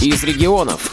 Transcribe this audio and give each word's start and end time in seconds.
из 0.00 0.22
регионов. 0.22 0.92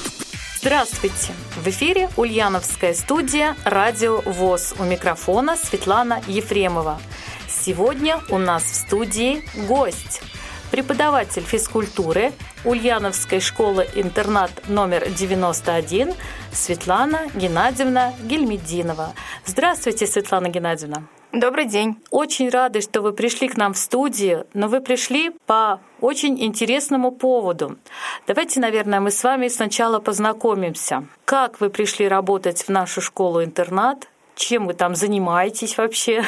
Здравствуйте! 0.60 1.34
В 1.58 1.68
эфире 1.68 2.10
Ульяновская 2.18 2.96
студия 2.96 3.56
«Радио 3.64 4.22
ВОЗ». 4.22 4.74
У 4.80 4.84
микрофона 4.84 5.56
Светлана 5.58 6.22
Ефремова. 6.28 7.00
Сегодня 7.48 8.20
у 8.30 8.40
нас 8.40 8.64
в 8.64 8.76
студии 8.76 9.44
гость– 9.68 10.22
преподаватель 10.72 11.44
физкультуры 11.44 12.34
Ульяновской 12.64 13.40
школы-интернат 13.40 14.68
номер 14.68 15.08
91 15.10 16.14
Светлана 16.52 17.28
Геннадьевна 17.36 18.14
Гельмединова. 18.24 19.14
Здравствуйте, 19.46 20.08
Светлана 20.08 20.50
Геннадьевна. 20.50 21.04
Добрый 21.36 21.66
день. 21.66 21.98
Очень 22.12 22.48
рады, 22.48 22.80
что 22.80 23.02
вы 23.02 23.12
пришли 23.12 23.50
к 23.50 23.58
нам 23.58 23.74
в 23.74 23.78
студию, 23.78 24.48
но 24.54 24.70
вы 24.70 24.80
пришли 24.80 25.32
по 25.46 25.82
очень 26.00 26.42
интересному 26.42 27.12
поводу. 27.12 27.78
Давайте, 28.26 28.62
наверное, 28.62 29.02
мы 29.02 29.12
с 29.12 29.22
вами 29.22 29.50
сначала 29.50 30.00
познакомимся. 30.00 31.06
Как 31.26 31.60
вы 31.60 31.70
пришли 31.70 32.08
работать 32.08 32.64
в 32.64 32.70
нашу 32.70 33.02
школу-интернат? 33.02 34.08
Чем 34.36 34.66
вы 34.66 34.76
там 34.76 34.96
занимаетесь 34.96 35.78
вообще? 35.78 36.24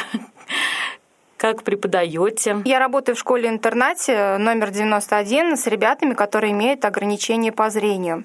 Как 1.38 1.62
преподаете? 1.62 2.64
Я 2.66 2.80
работаю 2.80 3.16
в 3.16 3.20
школе-интернате 3.20 4.38
номер 4.40 4.72
91 4.72 5.56
с 5.56 5.68
ребятами, 5.68 6.16
которые 6.16 6.52
имеют 6.52 6.84
ограничения 6.84 7.52
по 7.52 7.70
зрению. 7.70 8.24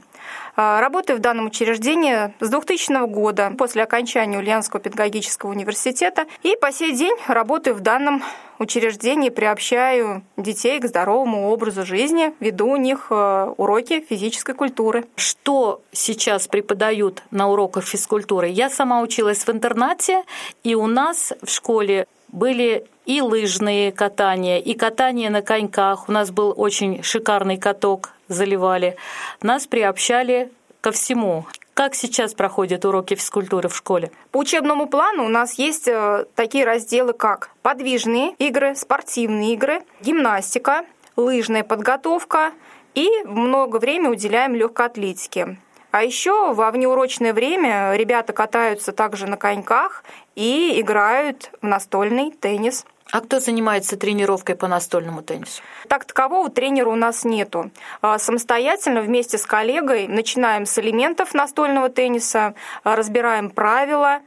А, 0.56 0.80
работаю 0.80 1.18
в 1.18 1.20
данном 1.20 1.46
учреждении 1.46 2.32
с 2.40 2.48
2000 2.48 3.06
года, 3.08 3.52
после 3.58 3.82
окончания 3.82 4.38
Ульяновского 4.38 4.80
педагогического 4.80 5.50
университета. 5.50 6.24
И 6.42 6.56
по 6.58 6.72
сей 6.72 6.92
день 6.92 7.14
работаю 7.28 7.76
в 7.76 7.80
данном 7.80 8.22
учреждении, 8.58 9.28
приобщаю 9.28 10.22
детей 10.38 10.80
к 10.80 10.86
здоровому 10.86 11.50
образу 11.50 11.84
жизни, 11.84 12.32
веду 12.40 12.68
у 12.68 12.76
них 12.76 13.08
э, 13.10 13.54
уроки 13.58 14.06
физической 14.08 14.54
культуры. 14.54 15.04
Что 15.16 15.82
сейчас 15.92 16.46
преподают 16.46 17.22
на 17.30 17.50
уроках 17.50 17.84
физкультуры? 17.84 18.48
Я 18.48 18.70
сама 18.70 19.02
училась 19.02 19.44
в 19.44 19.50
интернате, 19.50 20.22
и 20.62 20.74
у 20.74 20.86
нас 20.86 21.34
в 21.42 21.50
школе 21.50 22.06
были 22.32 22.86
и 23.06 23.20
лыжные 23.20 23.92
катания, 23.92 24.58
и 24.58 24.74
катание 24.74 25.30
на 25.30 25.42
коньках. 25.42 26.08
У 26.08 26.12
нас 26.12 26.30
был 26.30 26.54
очень 26.56 27.02
шикарный 27.02 27.58
каток 27.58 28.10
заливали, 28.28 28.96
нас 29.42 29.66
приобщали 29.66 30.50
ко 30.80 30.90
всему. 30.90 31.46
Как 31.74 31.94
сейчас 31.94 32.34
проходят 32.34 32.84
уроки 32.84 33.14
физкультуры 33.14 33.68
в 33.68 33.76
школе? 33.76 34.10
По 34.30 34.38
учебному 34.38 34.86
плану 34.88 35.24
у 35.24 35.28
нас 35.28 35.54
есть 35.54 35.88
э, 35.88 36.26
такие 36.34 36.66
разделы, 36.66 37.14
как 37.14 37.50
подвижные 37.62 38.34
игры, 38.38 38.74
спортивные 38.74 39.54
игры, 39.54 39.82
гимнастика, 40.02 40.84
лыжная 41.16 41.64
подготовка 41.64 42.52
и 42.94 43.08
много 43.24 43.78
времени 43.78 44.08
уделяем 44.08 44.54
легкой 44.54 44.86
атлетике. 44.86 45.56
А 45.92 46.02
еще 46.02 46.54
во 46.54 46.70
внеурочное 46.70 47.34
время 47.34 47.94
ребята 47.94 48.32
катаются 48.32 48.92
также 48.92 49.26
на 49.26 49.36
коньках 49.36 50.04
и 50.34 50.80
играют 50.80 51.50
в 51.60 51.66
настольный 51.66 52.32
теннис. 52.32 52.86
А 53.12 53.20
кто 53.20 53.40
занимается 53.40 53.98
тренировкой 53.98 54.56
по 54.56 54.68
настольному 54.68 55.22
теннису? 55.22 55.62
Так 55.88 56.06
такового 56.06 56.48
тренера 56.48 56.88
у 56.88 56.94
нас 56.94 57.24
нету. 57.24 57.70
А, 58.00 58.18
самостоятельно 58.18 59.02
вместе 59.02 59.36
с 59.36 59.44
коллегой 59.44 60.08
начинаем 60.08 60.64
с 60.64 60.78
элементов 60.78 61.34
настольного 61.34 61.90
тенниса, 61.90 62.54
а, 62.84 62.96
разбираем 62.96 63.50
правила 63.50 64.20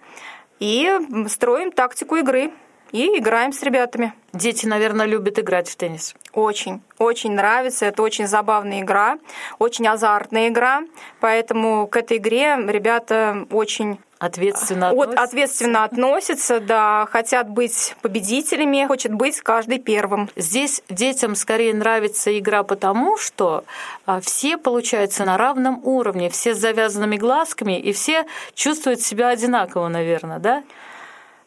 и 0.60 1.00
строим 1.30 1.72
тактику 1.72 2.18
игры 2.18 2.52
и 2.92 3.18
играем 3.18 3.52
с 3.52 3.62
ребятами. 3.64 4.14
Дети, 4.34 4.66
наверное, 4.66 5.06
любят 5.06 5.40
играть 5.40 5.70
в 5.70 5.76
теннис. 5.76 6.16
Очень, 6.34 6.82
очень 6.98 7.34
нравится. 7.34 7.86
Это 7.86 8.02
очень 8.02 8.28
забавная 8.28 8.82
игра, 8.82 9.18
очень 9.60 9.88
азартная 9.88 10.50
игра. 10.50 10.84
Поэтому 11.20 11.88
к 11.88 11.96
этой 11.98 12.18
игре 12.18 12.58
ребята 12.68 13.46
очень 13.52 14.00
Ответственно 14.18 14.90
относятся. 14.90 15.24
ответственно 15.24 15.84
относятся, 15.84 16.60
да, 16.62 17.06
хотят 17.12 17.50
быть 17.50 17.96
победителями, 18.02 18.86
хочет 18.88 19.14
быть 19.14 19.42
каждый 19.42 19.80
первым. 19.80 20.30
Здесь 20.38 20.82
детям 20.90 21.36
скорее 21.36 21.74
нравится 21.74 22.38
игра 22.38 22.64
потому, 22.64 23.18
что 23.18 23.66
а, 24.06 24.22
все 24.22 24.58
получаются 24.58 25.26
на 25.26 25.38
равном 25.38 25.82
уровне, 25.84 26.30
все 26.30 26.56
с 26.56 26.60
завязанными 26.60 27.18
глазками, 27.18 27.78
и 27.78 27.92
все 27.92 28.26
чувствуют 28.54 29.02
себя 29.02 29.30
одинаково, 29.30 29.90
наверное, 29.90 30.40
да? 30.40 30.64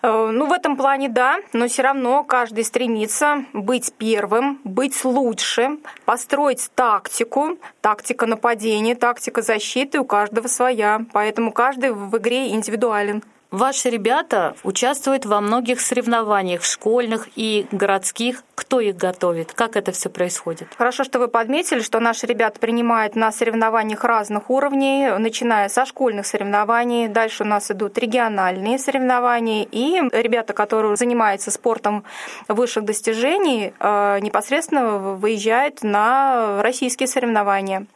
Э, 0.01 0.31
ну, 0.33 0.47
в 0.47 0.53
этом 0.53 0.77
плане 0.77 1.09
да, 1.09 1.39
но 1.53 1.67
все 1.67 1.83
равно 1.83 2.23
каждый 2.25 2.65
стремится 2.65 3.45
быть 3.53 3.93
первым, 3.99 4.61
быть 4.65 5.05
лучшим, 5.05 5.81
построить 6.05 6.71
тактику, 6.75 7.59
тактика 7.81 8.27
нападения, 8.27 8.95
тактика 8.95 9.43
защиты 9.43 9.99
у 9.99 10.05
каждого 10.05 10.47
своя, 10.47 11.05
поэтому 11.13 11.53
каждый 11.53 11.93
в 11.93 12.17
игре 12.17 12.51
индивидуален. 12.51 13.23
Ваши 13.51 13.89
ребята 13.89 14.55
участвуют 14.63 15.25
во 15.25 15.41
многих 15.41 15.81
соревнованиях 15.81 16.65
школьных 16.65 17.29
и 17.35 17.67
городских. 17.73 18.43
Кто 18.55 18.81
их 18.81 18.97
готовит? 18.97 19.55
Как 19.55 19.77
это 19.77 19.91
все 19.91 20.11
происходит? 20.11 20.69
Хорошо, 20.77 21.03
что 21.03 21.19
вы 21.19 21.29
подметили, 21.29 21.81
что 21.81 21.99
наши 21.99 22.27
ребята 22.27 22.61
принимают 22.61 23.17
на 23.17 23.33
соревнованиях 23.33 24.05
разных 24.05 24.51
уровней, 24.51 25.19
начиная 25.19 25.71
со 25.71 25.87
школьных 25.87 26.27
соревнований. 26.27 27.09
Дальше 27.09 27.45
у 27.45 27.47
нас 27.47 27.71
идут 27.71 27.97
региональные 27.97 28.79
соревнования. 28.79 29.67
И 29.73 29.99
ребята, 30.13 30.53
которые 30.53 30.95
занимаются 30.97 31.51
спортом 31.51 32.05
высших 32.49 32.85
достижений, 32.85 33.73
э, 33.81 34.19
непосредственно 34.21 34.99
выезжают 34.99 35.83
на 35.83 36.61
российские 36.63 37.07
соревнования. 37.07 37.87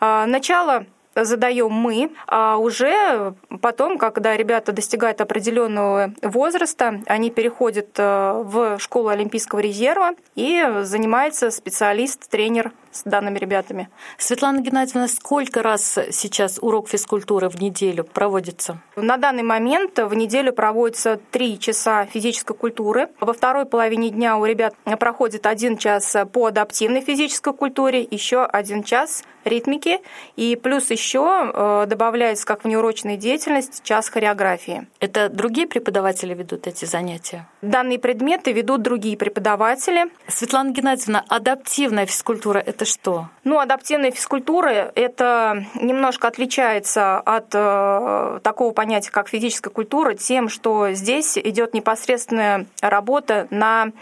Э, 0.00 0.24
начало 0.26 0.84
задаем 1.24 1.72
мы, 1.72 2.10
а 2.26 2.56
уже 2.56 3.34
потом, 3.60 3.98
когда 3.98 4.36
ребята 4.36 4.72
достигают 4.72 5.20
определенного 5.20 6.12
возраста, 6.22 7.00
они 7.06 7.30
переходят 7.30 7.90
э, 7.98 8.42
в 8.44 8.78
школу 8.78 9.08
Олимпийского 9.08 9.60
резерва 9.60 10.12
и 10.34 10.64
занимается 10.82 11.50
специалист, 11.50 12.28
тренер 12.28 12.72
с 12.90 13.02
данными 13.04 13.38
ребятами. 13.38 13.88
Светлана 14.18 14.60
Геннадьевна, 14.60 15.08
сколько 15.08 15.62
раз 15.62 15.98
сейчас 16.10 16.58
урок 16.60 16.88
физкультуры 16.88 17.48
в 17.48 17.60
неделю 17.60 18.04
проводится? 18.04 18.80
На 18.96 19.16
данный 19.16 19.42
момент 19.42 19.98
в 19.98 20.14
неделю 20.14 20.52
проводится 20.52 21.20
три 21.30 21.58
часа 21.58 22.06
физической 22.06 22.56
культуры. 22.56 23.08
Во 23.20 23.32
второй 23.32 23.66
половине 23.66 24.10
дня 24.10 24.36
у 24.36 24.44
ребят 24.44 24.74
проходит 24.98 25.46
один 25.46 25.76
час 25.76 26.16
по 26.32 26.46
адаптивной 26.46 27.00
физической 27.00 27.52
культуре, 27.54 28.06
еще 28.10 28.44
один 28.44 28.82
час 28.82 29.22
ритмики, 29.44 30.00
и 30.36 30.56
плюс 30.56 30.90
еще 30.90 31.50
э, 31.52 31.86
добавляется 31.86 32.46
как 32.46 32.64
внеурочная 32.64 33.16
деятельность 33.16 33.82
час 33.82 34.08
хореографии. 34.08 34.86
Это 35.00 35.28
другие 35.28 35.66
преподаватели 35.66 36.34
ведут 36.34 36.66
эти 36.66 36.84
занятия? 36.84 37.48
Данные 37.62 37.98
предметы 37.98 38.52
ведут 38.52 38.82
другие 38.82 39.16
преподаватели. 39.16 40.10
Светлана 40.28 40.72
Геннадьевна, 40.72 41.24
адаптивная 41.28 42.06
физкультура– 42.06 42.58
это 42.66 42.79
что? 42.84 43.28
Ну, 43.44 43.58
адаптивная 43.58 44.10
физкультура– 44.10 44.92
это 44.94 45.64
немножко 45.74 46.28
отличается 46.28 47.18
от 47.18 47.48
э, 47.52 48.40
такого 48.42 48.72
понятия, 48.72 49.10
как 49.10 49.28
физическая 49.28 49.72
культура, 49.72 50.14
тем, 50.14 50.48
что 50.48 50.92
здесь 50.92 51.38
идет 51.38 51.74
непосредственная 51.74 52.66
работа 52.82 53.46
на 53.50 53.92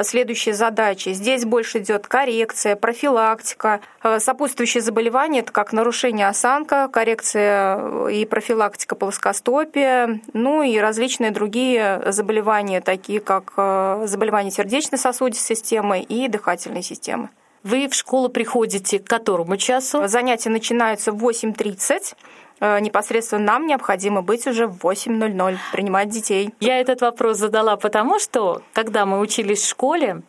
следующие 0.00 0.54
задачи. 0.54 1.10
Здесь 1.10 1.44
больше 1.44 1.78
идет 1.78 2.06
коррекция, 2.06 2.76
профилактика, 2.76 3.80
э, 4.02 4.18
сопутствующие 4.18 4.82
заболевания, 4.82 5.40
это 5.40 5.52
как 5.52 5.72
нарушение 5.72 6.28
осанка, 6.28 6.88
коррекция 6.88 7.76
э, 7.78 8.12
и 8.12 8.24
профилактика 8.24 8.94
плоскостопия, 8.94 10.20
ну 10.32 10.62
и 10.62 10.78
различные 10.78 11.30
другие 11.30 12.02
заболевания, 12.06 12.80
такие 12.80 13.20
как 13.20 13.52
э, 13.56 14.04
заболевания 14.06 14.50
сердечно-сосудистой 14.50 15.56
системы 15.56 16.00
и 16.00 16.28
дыхательной 16.28 16.82
системы. 16.82 17.28
Вы 17.62 17.88
в 17.88 17.94
школу 17.94 18.28
приходите 18.28 18.98
к 18.98 19.06
которому 19.06 19.56
часу? 19.56 20.06
Занятия 20.08 20.50
начинаются 20.50 21.12
в 21.12 21.24
8.30 21.24 22.14
э, 22.60 22.80
непосредственно 22.80 23.44
нам 23.44 23.66
необходимо 23.66 24.22
быть 24.22 24.46
уже 24.46 24.66
в 24.66 24.78
8.00, 24.84 25.56
принимать 25.70 26.08
детей. 26.08 26.50
Я 26.60 26.80
этот 26.80 27.00
вопрос 27.02 27.38
задала 27.38 27.76
потому, 27.76 28.18
что 28.18 28.62
когда 28.72 29.06
мы 29.06 29.20
учились 29.20 29.62
в 29.62 29.68
школе, 29.68 30.22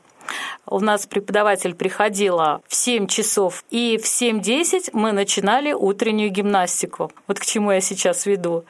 у 0.66 0.80
нас 0.80 1.06
преподаватель 1.06 1.76
приходила 1.76 2.62
в 2.68 2.76
7 2.76 3.08
часов, 3.08 3.64
и 3.70 4.00
в 4.02 4.06
7.10 4.06 4.92
мы 4.94 5.12
начинали 5.12 5.74
утреннюю 5.74 6.30
гимнастику. 6.30 7.12
Вот 7.28 7.40
к 7.40 7.46
чему 7.46 7.72
я 7.72 7.82
сейчас 7.82 8.26
веду. 8.26 8.64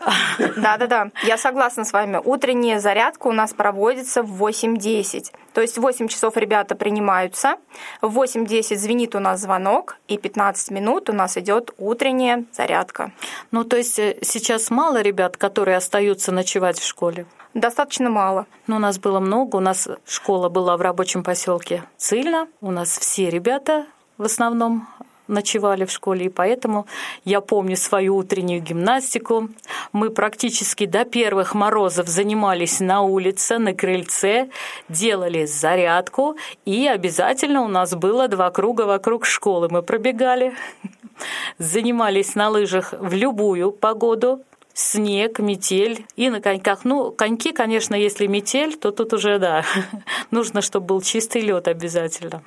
Да-да-да, 0.56 1.10
я 1.24 1.36
согласна 1.36 1.84
с 1.84 1.92
вами. 1.92 2.20
Утренняя 2.22 2.80
зарядка 2.80 3.28
у 3.28 3.32
нас 3.32 3.52
проводится 3.52 4.22
в 4.22 4.42
8.10. 4.42 5.32
То 5.52 5.60
есть 5.60 5.78
в 5.78 5.80
8 5.80 6.08
часов 6.08 6.36
ребята 6.36 6.74
принимаются, 6.74 7.56
в 8.00 8.18
8.10 8.18 8.76
звенит 8.76 9.14
у 9.14 9.18
нас 9.18 9.40
звонок, 9.40 9.96
и 10.08 10.16
15 10.16 10.70
минут 10.70 11.10
у 11.10 11.12
нас 11.12 11.36
идет 11.36 11.72
утренняя 11.78 12.44
зарядка. 12.52 13.12
Ну, 13.50 13.64
то 13.64 13.76
есть 13.76 13.98
э, 13.98 14.18
сейчас 14.22 14.70
мало 14.70 15.02
ребят, 15.02 15.36
которые 15.36 15.76
остаются 15.76 16.32
ночевать 16.32 16.78
в 16.78 16.86
школе? 16.86 17.26
Достаточно 17.54 18.10
мало. 18.10 18.46
Но 18.66 18.76
у 18.76 18.78
нас 18.78 18.98
было 18.98 19.18
много. 19.18 19.56
У 19.56 19.60
нас 19.60 19.88
школа 20.06 20.48
была 20.48 20.76
в 20.76 20.80
рабочем 20.82 21.24
поселке 21.24 21.82
Цильно. 21.96 22.46
У 22.60 22.70
нас 22.70 22.96
все 22.96 23.28
ребята 23.28 23.86
в 24.18 24.24
основном 24.24 24.86
ночевали 25.30 25.84
в 25.84 25.90
школе, 25.90 26.26
и 26.26 26.28
поэтому 26.28 26.86
я 27.24 27.40
помню 27.40 27.76
свою 27.76 28.16
утреннюю 28.16 28.60
гимнастику. 28.60 29.48
Мы 29.92 30.10
практически 30.10 30.86
до 30.86 31.04
первых 31.04 31.54
морозов 31.54 32.08
занимались 32.08 32.80
на 32.80 33.02
улице, 33.02 33.58
на 33.58 33.74
крыльце, 33.74 34.48
делали 34.88 35.46
зарядку, 35.46 36.36
и 36.64 36.86
обязательно 36.86 37.62
у 37.62 37.68
нас 37.68 37.94
было 37.94 38.28
два 38.28 38.50
круга 38.50 38.82
вокруг 38.82 39.24
школы. 39.24 39.68
Мы 39.70 39.82
пробегали, 39.82 40.54
занимались 41.58 42.34
на 42.34 42.50
лыжах 42.50 42.92
в 42.98 43.14
любую 43.14 43.72
погоду, 43.72 44.42
снег, 44.74 45.38
метель 45.38 46.06
и 46.16 46.30
на 46.30 46.40
коньках. 46.40 46.84
Ну, 46.84 47.12
коньки, 47.12 47.52
конечно, 47.52 47.94
если 47.94 48.26
метель, 48.26 48.76
то 48.76 48.90
тут 48.90 49.12
уже, 49.12 49.38
да, 49.38 49.64
нужно, 50.30 50.62
чтобы 50.62 50.86
был 50.86 51.02
чистый 51.02 51.42
лед 51.42 51.68
обязательно. 51.68 52.42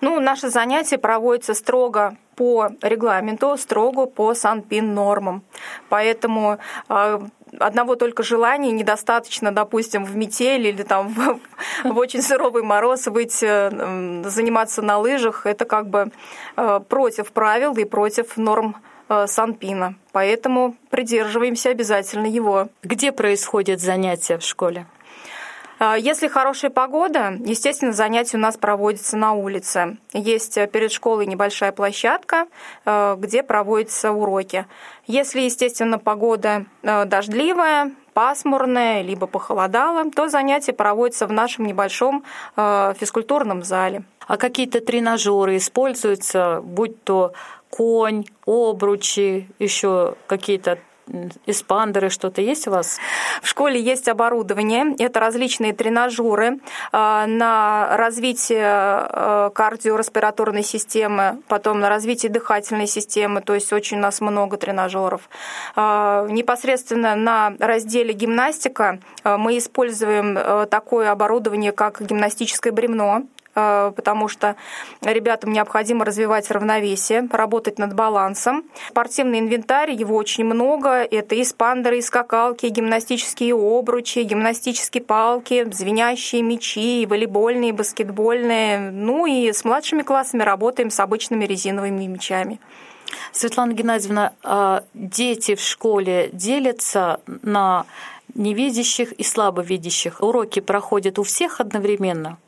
Ну, 0.00 0.20
наши 0.20 0.50
занятия 0.50 0.98
проводятся 0.98 1.54
строго 1.54 2.16
по 2.34 2.70
регламенту, 2.82 3.56
строго 3.56 4.06
по 4.06 4.34
санпин 4.34 4.94
нормам. 4.94 5.42
Поэтому 5.88 6.58
э, 6.88 7.20
одного 7.58 7.96
только 7.96 8.22
желания 8.22 8.72
недостаточно, 8.72 9.52
допустим, 9.52 10.04
в 10.04 10.14
метель 10.16 10.66
или 10.66 10.82
там 10.82 11.08
в, 11.14 11.40
в 11.84 11.98
очень 11.98 12.22
суровый 12.22 12.62
мороз 12.62 13.06
выйти, 13.06 14.28
заниматься 14.28 14.82
на 14.82 14.98
лыжах. 14.98 15.46
Это 15.46 15.64
как 15.64 15.88
бы 15.88 16.10
э, 16.56 16.80
против 16.88 17.32
правил 17.32 17.74
и 17.76 17.84
против 17.84 18.36
норм 18.36 18.76
Э, 19.08 19.26
Санпина. 19.26 19.94
Поэтому 20.12 20.74
придерживаемся 20.90 21.70
обязательно 21.70 22.26
его. 22.26 22.68
Где 22.82 23.12
происходят 23.12 23.80
занятия 23.80 24.38
в 24.38 24.42
школе? 24.42 24.86
Э, 25.78 25.94
если 25.98 26.28
хорошая 26.28 26.70
погода, 26.70 27.38
естественно, 27.44 27.92
занятия 27.92 28.36
у 28.36 28.40
нас 28.40 28.56
проводятся 28.56 29.16
на 29.16 29.32
улице. 29.32 29.98
Есть 30.12 30.56
э, 30.58 30.66
перед 30.66 30.92
школой 30.92 31.26
небольшая 31.26 31.72
площадка, 31.72 32.46
где 32.84 33.42
проводятся 33.42 34.12
уроки. 34.12 34.66
Если, 35.06 35.40
естественно, 35.40 35.98
погода 35.98 36.66
дождливая, 36.82 37.92
пасмурная, 38.14 39.02
либо 39.02 39.26
похолодало, 39.26 40.10
то 40.10 40.28
занятия 40.28 40.72
проводятся 40.72 41.26
в 41.26 41.32
нашем 41.32 41.66
небольшом 41.66 42.24
физкультурном 42.56 43.62
зале. 43.62 44.04
А 44.26 44.36
какие-то 44.36 44.80
тренажеры 44.80 45.56
используются, 45.56 46.60
будь 46.62 47.02
то 47.04 47.32
конь, 47.70 48.24
обручи, 48.46 49.48
еще 49.58 50.14
какие-то 50.26 50.78
эспандеры, 51.46 52.10
что-то 52.10 52.40
есть 52.40 52.66
у 52.66 52.70
вас? 52.70 52.98
В 53.42 53.48
школе 53.48 53.80
есть 53.80 54.08
оборудование. 54.08 54.94
Это 54.98 55.20
различные 55.20 55.72
тренажеры 55.72 56.58
а, 56.92 57.26
на 57.26 57.96
развитие 57.96 58.64
а, 58.64 59.50
кардиореспираторной 59.50 60.62
системы, 60.62 61.42
потом 61.48 61.80
на 61.80 61.88
развитие 61.88 62.30
дыхательной 62.30 62.86
системы, 62.86 63.40
то 63.40 63.54
есть 63.54 63.72
очень 63.72 63.98
у 63.98 64.00
нас 64.00 64.20
много 64.20 64.56
тренажеров. 64.56 65.28
А, 65.74 66.26
непосредственно 66.28 67.14
на 67.14 67.54
разделе 67.58 68.12
гимнастика 68.12 69.00
мы 69.24 69.58
используем 69.58 70.66
такое 70.68 71.10
оборудование, 71.10 71.72
как 71.72 72.00
гимнастическое 72.00 72.72
бремно. 72.72 73.26
Э, 73.56 73.92
потому 73.96 74.28
что 74.28 74.54
ребятам 75.02 75.52
необходимо 75.52 76.04
развивать 76.04 76.50
равновесие, 76.50 77.26
работать 77.32 77.78
над 77.78 77.94
балансом. 77.94 78.64
Спортивный 78.90 79.38
инвентарь, 79.38 79.90
его 79.92 80.14
очень 80.14 80.44
много. 80.44 80.90
Это 80.90 81.34
и 81.34 81.42
спандеры, 81.42 81.98
и 81.98 82.02
скакалки, 82.02 82.66
и 82.66 82.68
гимнастические 82.68 83.54
обручи, 83.54 84.20
гимнастические 84.20 85.02
палки, 85.02 85.66
звенящие 85.72 86.42
мячи, 86.42 87.02
и 87.02 87.06
волейбольные, 87.06 87.70
и 87.70 87.72
баскетбольные. 87.72 88.90
Ну 88.90 89.24
и 89.24 89.50
с 89.50 89.64
младшими 89.64 90.02
классами 90.02 90.42
работаем 90.42 90.90
с 90.90 91.00
обычными 91.00 91.46
резиновыми 91.46 92.06
мячами. 92.06 92.60
Светлана 93.32 93.72
Геннадьевна, 93.72 94.32
а 94.42 94.82
дети 94.92 95.54
в 95.54 95.60
школе 95.60 96.28
делятся 96.32 97.20
на 97.42 97.86
невидящих 98.34 99.12
и 99.12 99.22
слабовидящих. 99.22 100.20
Уроки 100.20 100.60
проходят 100.60 101.18
у 101.18 101.22
всех 101.22 101.60
одновременно? 101.60 102.38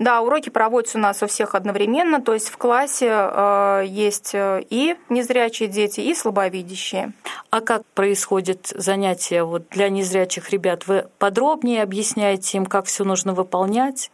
Да, 0.00 0.22
уроки 0.22 0.48
проводятся 0.48 0.96
у 0.96 1.00
нас 1.02 1.22
у 1.22 1.26
всех 1.26 1.54
одновременно, 1.54 2.22
то 2.22 2.32
есть 2.32 2.48
в 2.48 2.56
классе 2.56 3.10
э, 3.10 3.84
есть 3.86 4.30
э, 4.32 4.62
и 4.70 4.96
незрячие 5.10 5.68
дети, 5.68 6.00
и 6.00 6.14
слабовидящие. 6.14 7.12
А 7.50 7.60
как 7.60 7.84
происходит 7.94 8.72
занятие 8.74 9.44
вот 9.44 9.68
для 9.68 9.90
незрячих 9.90 10.48
ребят? 10.48 10.86
Вы 10.86 11.06
подробнее 11.18 11.82
объясняете 11.82 12.56
им, 12.56 12.64
как 12.64 12.86
все 12.86 13.04
нужно 13.04 13.34
выполнять? 13.34 14.10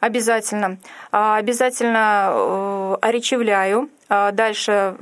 Обязательно. 0.00 0.78
А, 1.12 1.36
обязательно 1.36 2.30
э, 2.32 2.96
оречевляю. 3.02 3.90
А, 4.08 4.30
дальше 4.32 4.96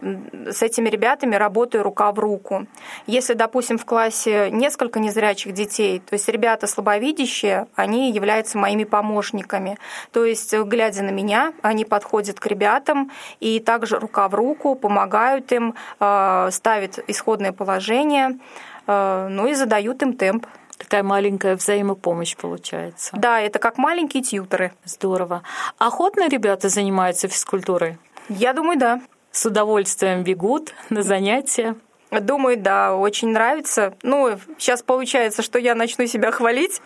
с 0.50 0.62
этими 0.62 0.88
ребятами 0.88 1.36
работаю 1.36 1.84
рука 1.84 2.10
в 2.12 2.18
руку. 2.18 2.66
Если, 3.06 3.34
допустим, 3.34 3.78
в 3.78 3.84
классе 3.84 4.50
несколько 4.50 5.00
незрячих 5.00 5.52
детей, 5.52 6.00
то 6.00 6.14
есть 6.14 6.28
ребята 6.28 6.66
слабовидящие, 6.66 7.66
они 7.74 8.12
являются 8.12 8.58
моими 8.58 8.84
помощниками. 8.84 9.78
То 10.12 10.24
есть, 10.24 10.54
глядя 10.54 11.02
на 11.02 11.10
меня, 11.10 11.52
они 11.62 11.84
подходят 11.84 12.40
к 12.40 12.46
ребятам 12.46 13.10
и 13.40 13.60
также 13.60 13.98
рука 13.98 14.28
в 14.28 14.34
руку 14.34 14.74
помогают 14.74 15.52
им, 15.52 15.74
а, 16.00 16.50
ставят 16.50 16.98
исходное 17.06 17.52
положение, 17.52 18.38
ну 18.86 19.46
и 19.46 19.54
задают 19.54 20.02
им 20.02 20.12
темп. 20.12 20.46
Такая 20.76 21.02
маленькая 21.02 21.56
взаимопомощь 21.56 22.36
получается. 22.36 23.16
Да, 23.16 23.40
это 23.40 23.58
как 23.58 23.78
маленькие 23.78 24.22
тьютеры. 24.22 24.72
Здорово. 24.84 25.42
Охотно 25.78 26.28
ребята 26.28 26.68
занимаются 26.68 27.28
физкультурой? 27.28 27.96
Я 28.28 28.52
думаю, 28.52 28.78
да. 28.78 29.00
С 29.30 29.46
удовольствием 29.46 30.22
бегут 30.22 30.74
на 30.90 31.02
занятия. 31.02 31.76
Думаю, 32.20 32.56
да, 32.56 32.94
очень 32.94 33.30
нравится. 33.30 33.94
Ну, 34.02 34.38
сейчас 34.58 34.82
получается, 34.82 35.42
что 35.42 35.58
я 35.58 35.74
начну 35.74 36.06
себя 36.06 36.30
хвалить. 36.30 36.80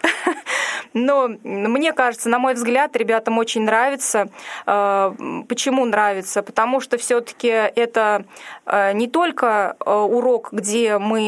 Но 0.95 1.29
мне 1.43 1.93
кажется, 1.93 2.29
на 2.29 2.39
мой 2.39 2.55
взгляд, 2.55 2.97
ребятам 2.97 3.39
очень 3.39 3.63
нравится. 3.63 4.29
Э, 4.67 5.13
почему 5.49 5.85
нравится? 5.85 6.43
Потому 6.43 6.81
что 6.81 6.97
все-таки 6.97 7.49
это 7.49 8.25
э, 8.65 8.93
не 8.95 9.07
только 9.07 9.77
э, 9.85 9.93
урок, 9.93 10.49
где 10.53 10.99
мы 10.99 11.19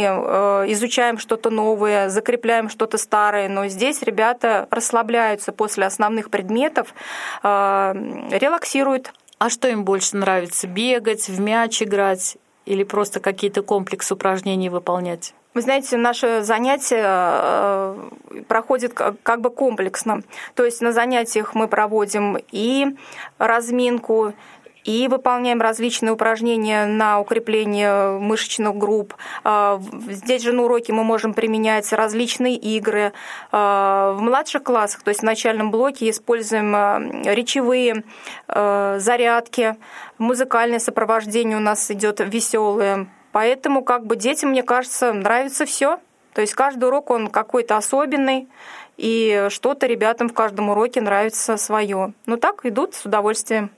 изучаем 0.69 1.19
что-то 1.19 1.51
новое, 1.51 2.09
закрепляем 2.09 2.69
что-то 2.69 2.97
старое, 2.97 3.49
но 3.49 3.67
здесь 3.69 4.03
ребята 4.03 4.67
расслабляются 4.71 5.53
после 5.53 5.87
основных 5.87 6.31
предметов, 6.31 6.95
релаксируют. 7.43 9.13
А 9.41 9.49
что 9.49 9.69
им 9.69 9.87
больше 9.87 10.19
нравится? 10.19 10.67
Бегать, 10.67 11.31
в 11.31 11.41
мяч 11.41 11.83
играть 11.83 12.37
или 12.67 12.85
просто 12.85 13.21
какие-то 13.21 13.63
комплекс 13.63 14.13
упражнений 14.13 14.69
выполнять? 14.69 15.33
Вы 15.55 15.63
знаете, 15.63 15.97
наше 15.97 16.43
занятие 16.43 17.03
э, 17.03 18.11
проходит 18.47 18.93
как 18.93 19.41
бы 19.41 19.49
комплексно. 19.49 20.23
То 20.55 20.67
есть 20.67 20.83
на 20.83 20.93
занятиях 20.93 21.55
мы 21.55 21.69
проводим 21.69 22.37
и 22.53 22.95
разминку, 23.39 24.35
и 24.85 25.09
выполняем 25.09 25.61
различные 25.61 26.13
упражнения 26.13 26.87
на 26.87 27.21
укрепление 27.21 28.19
мышечных 28.19 28.77
групп. 28.77 29.15
А, 29.45 29.81
здесь 30.09 30.43
же 30.43 30.53
на 30.53 30.63
уроке 30.63 30.93
мы 30.93 31.05
можем 31.05 31.35
применять 31.35 31.93
различные 31.93 32.57
игры. 32.57 33.13
А, 33.53 34.13
в 34.13 34.23
младших 34.23 34.63
классах, 34.63 35.03
то 35.03 35.11
есть 35.11 35.21
в 35.21 35.25
начальном 35.25 35.71
блоке, 35.71 36.11
используем 36.11 36.75
а, 36.75 37.01
речевые 37.25 38.05
зарядки, 38.47 39.77
музыкальное 40.19 40.79
сопровождение 40.79 41.57
у 41.57 41.61
нас 41.61 41.91
идет 41.91 42.21
веселое. 42.21 43.09
Поэтому 43.33 43.83
как 43.83 44.07
бы 44.07 44.17
детям, 44.17 44.51
мне 44.51 44.63
кажется, 44.63 45.13
нравится 45.13 45.67
все. 45.67 45.99
То 46.35 46.41
есть 46.41 46.55
каждый 46.55 46.85
урок 46.85 47.11
он 47.11 47.29
какой-то 47.29 47.77
особенный, 47.77 48.49
и 48.97 49.47
что-то 49.49 49.87
ребятам 49.87 50.29
в 50.29 50.35
каждом 50.35 50.69
уроке 50.69 51.01
нравится 51.01 51.57
свое. 51.57 52.13
Ну 52.27 52.37
так 52.37 52.67
идут 52.67 52.95
с 52.95 53.05
удовольствием. 53.05 53.71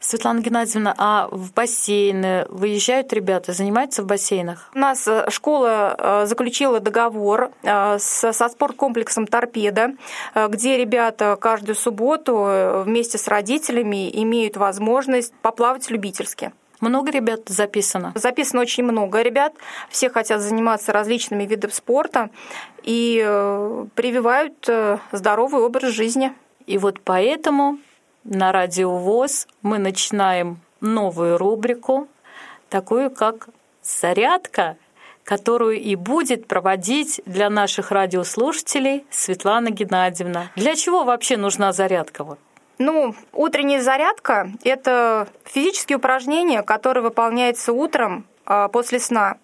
Светлана 0.00 0.40
Геннадьевна, 0.40 0.94
а 0.96 1.28
в 1.30 1.52
бассейны 1.52 2.46
выезжают 2.48 3.12
ребята, 3.12 3.52
занимаются 3.52 4.02
в 4.02 4.06
бассейнах? 4.06 4.70
У 4.74 4.78
нас 4.78 5.06
э, 5.06 5.28
школа 5.30 5.94
э, 5.98 6.26
заключила 6.26 6.80
договор 6.80 7.50
э, 7.62 7.98
со 7.98 8.32
спорткомплексом 8.32 9.26
«Торпеда», 9.26 9.94
где 10.34 10.76
ребята 10.76 11.36
каждую 11.40 11.74
субботу 11.74 12.82
вместе 12.84 13.18
с 13.18 13.28
родителями 13.28 14.10
имеют 14.22 14.56
возможность 14.56 15.32
поплавать 15.42 15.90
любительски. 15.90 16.52
Много 16.80 17.10
ребят 17.10 17.48
записано? 17.48 18.12
Записано 18.14 18.62
очень 18.62 18.84
много 18.84 19.20
ребят. 19.22 19.52
Все 19.90 20.10
хотят 20.10 20.40
заниматься 20.40 20.92
различными 20.92 21.44
видами 21.44 21.72
спорта 21.72 22.30
и 22.84 23.18
прививают 23.94 24.68
здоровый 25.10 25.62
образ 25.62 25.90
жизни. 25.92 26.32
И 26.66 26.78
вот 26.78 27.00
поэтому 27.00 27.78
на 28.24 28.52
Радио 28.52 28.96
ВОЗ 28.96 29.46
мы 29.62 29.78
начинаем 29.78 30.60
новую 30.80 31.38
рубрику, 31.38 32.08
такую 32.68 33.10
как 33.10 33.48
«Зарядка», 33.82 34.76
которую 35.24 35.78
и 35.78 35.94
будет 35.94 36.46
проводить 36.46 37.20
для 37.26 37.50
наших 37.50 37.90
радиослушателей 37.90 39.04
Светлана 39.10 39.70
Геннадьевна. 39.70 40.50
Для 40.56 40.74
чего 40.74 41.04
вообще 41.04 41.36
нужна 41.36 41.72
зарядка? 41.72 42.24
Вот? 42.24 42.38
Ну, 42.78 43.14
утренняя 43.32 43.82
зарядка– 43.82 44.50
это 44.64 45.28
физические 45.44 45.98
упражнения, 45.98 46.62
которые 46.62 47.02
выполняются 47.02 47.72
утром 47.72 48.24
а, 48.46 48.68
после 48.68 49.00
сна. 49.00 49.36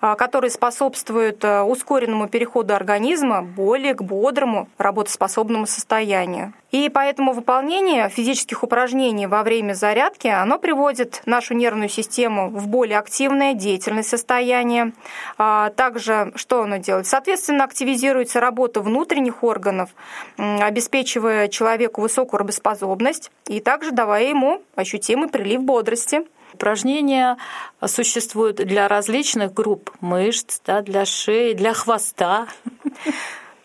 А, 0.00 0.14
который 0.14 0.48
способствует 0.50 1.44
а, 1.44 1.64
ускоренному 1.64 2.28
переходу 2.28 2.72
организма 2.72 3.42
более 3.42 3.94
к 3.94 4.02
бодрому, 4.02 4.68
работоспособному 4.78 5.66
состоянию. 5.66 6.52
И 6.70 6.88
поэтому 6.88 7.32
выполнение 7.32 8.08
физических 8.08 8.62
упражнений 8.62 9.26
во 9.26 9.42
время 9.42 9.72
зарядки, 9.72 10.28
оно 10.28 10.60
приводит 10.60 11.22
нашу 11.26 11.54
нервную 11.54 11.88
систему 11.88 12.48
в 12.48 12.68
более 12.68 12.98
активное, 12.98 13.54
деятельное 13.54 14.04
состояние. 14.04 14.92
А, 15.36 15.70
также 15.70 16.30
что 16.36 16.62
оно 16.62 16.76
делает? 16.76 17.08
Соответственно, 17.08 17.64
активизируется 17.64 18.38
работа 18.38 18.80
внутренних 18.80 19.42
органов, 19.42 19.90
обеспечивая 20.36 21.48
человеку 21.48 22.02
высокую 22.02 22.38
работоспособность 22.38 23.32
и 23.48 23.58
также 23.58 23.90
давая 23.90 24.28
ему 24.28 24.62
ощутимый 24.76 25.28
прилив 25.28 25.62
бодрости. 25.62 26.22
Упражнения 26.54 27.36
существуют 27.84 28.56
для 28.56 28.88
различных 28.88 29.52
групп 29.52 29.90
мышц, 30.00 30.60
да, 30.66 30.82
для 30.82 31.04
шеи, 31.04 31.52
для 31.52 31.74
хвоста. 31.74 32.46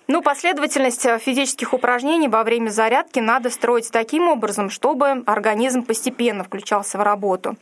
Ну, 0.07 0.21
последовательность 0.21 1.07
физических 1.21 1.73
упражнений 1.73 2.27
во 2.27 2.43
время 2.43 2.69
зарядки 2.69 3.19
надо 3.19 3.49
строить 3.49 3.89
таким 3.89 4.27
образом, 4.27 4.69
чтобы 4.69 5.23
организм 5.25 5.83
постепенно 5.83 6.43
включался 6.43 6.97
в 6.97 7.01
работу. 7.01 7.55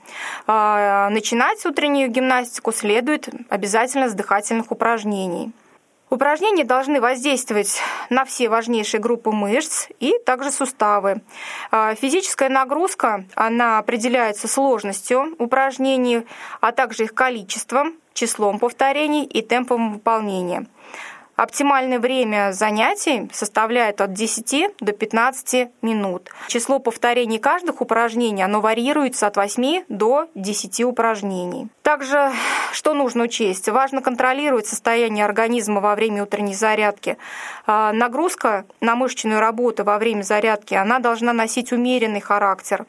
А, 0.47 1.09
начинать 1.11 1.63
утреннюю 1.65 2.09
гимнастику 2.09 2.71
следует 2.71 3.29
обязательно 3.49 4.09
с 4.09 4.13
дыхательных 4.13 4.71
упражнений. 4.71 5.51
Упражнения 6.11 6.65
должны 6.65 6.99
воздействовать 6.99 7.79
на 8.09 8.25
все 8.25 8.49
важнейшие 8.49 8.99
группы 8.99 9.31
мышц 9.31 9.87
и 10.01 10.13
также 10.25 10.51
суставы. 10.51 11.21
А, 11.71 11.95
физическая 11.95 12.49
нагрузка, 12.49 13.23
она 13.33 13.77
определяется 13.77 14.49
сложностью 14.49 15.33
упражнений, 15.39 16.27
а 16.59 16.73
также 16.73 17.05
их 17.05 17.13
количеством, 17.13 17.93
числом 18.13 18.59
повторений 18.59 19.23
и 19.23 19.41
темпом 19.41 19.93
выполнения. 19.93 20.65
Оптимальное 21.41 21.97
время 21.97 22.51
занятий 22.51 23.27
составляет 23.33 23.99
от 23.99 24.13
10 24.13 24.75
до 24.79 24.91
15 24.91 25.69
минут. 25.81 26.29
Число 26.47 26.77
повторений 26.77 27.39
каждых 27.39 27.81
упражнений 27.81 28.43
оно 28.43 28.61
варьируется 28.61 29.25
от 29.25 29.37
8 29.37 29.85
до 29.89 30.27
10 30.35 30.81
упражнений. 30.81 31.67
Также, 31.81 32.31
что 32.71 32.93
нужно 32.93 33.23
учесть? 33.23 33.67
Важно 33.69 34.03
контролировать 34.03 34.67
состояние 34.67 35.25
организма 35.25 35.81
во 35.81 35.95
время 35.95 36.21
утренней 36.21 36.53
зарядки. 36.53 37.17
А, 37.65 37.91
нагрузка 37.91 38.65
на 38.79 38.95
мышечную 38.95 39.39
работу 39.39 39.83
во 39.83 39.97
время 39.97 40.21
зарядки, 40.21 40.75
она 40.75 40.99
должна 40.99 41.33
носить 41.33 41.71
умеренный 41.71 42.21
характер. 42.21 42.85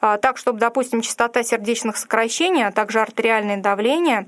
А, 0.00 0.18
так, 0.18 0.38
чтобы, 0.38 0.58
допустим, 0.58 1.02
частота 1.02 1.44
сердечных 1.44 1.96
сокращений, 1.96 2.66
а 2.66 2.72
также 2.72 3.00
артериальное 3.00 3.58
давление 3.58 4.26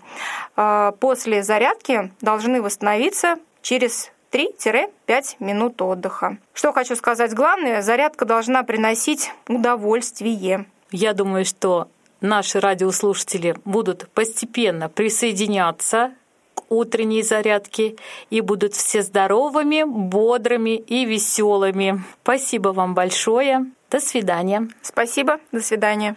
а, 0.54 0.92
после 0.92 1.42
зарядки 1.42 2.12
должны 2.20 2.62
восстановиться 2.62 3.38
через 3.64 4.12
3-5 4.30 5.36
минут 5.40 5.82
отдыха. 5.82 6.36
Что 6.52 6.72
хочу 6.72 6.94
сказать 6.94 7.34
главное, 7.34 7.82
зарядка 7.82 8.24
должна 8.24 8.62
приносить 8.62 9.32
удовольствие. 9.48 10.66
Я 10.92 11.14
думаю, 11.14 11.44
что 11.44 11.88
наши 12.20 12.60
радиослушатели 12.60 13.56
будут 13.64 14.08
постепенно 14.10 14.88
присоединяться 14.88 16.12
к 16.54 16.62
утренней 16.68 17.22
зарядке 17.22 17.96
и 18.30 18.40
будут 18.40 18.74
все 18.74 19.02
здоровыми, 19.02 19.84
бодрыми 19.84 20.76
и 20.76 21.04
веселыми. 21.04 22.04
Спасибо 22.22 22.68
вам 22.68 22.94
большое. 22.94 23.66
До 23.90 23.98
свидания. 24.00 24.68
Спасибо. 24.82 25.38
До 25.52 25.60
свидания. 25.60 26.14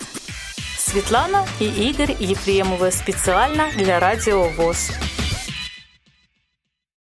Светлана 0.78 1.46
и 1.60 1.66
Игорь 1.66 2.16
Ефремовы 2.20 2.92
специально 2.92 3.70
для 3.78 4.00
Радио 4.00 4.44
ВОЗ. 4.50 4.92